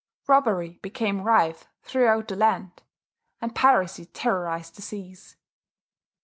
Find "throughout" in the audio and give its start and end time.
1.83-2.27